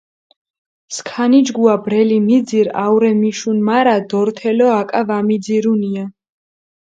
[0.95, 6.03] სქანიჯგუა ბრელი მიძირჷ აურე მიშუნ, მარა დორთელო აკა ვამიძირუნია.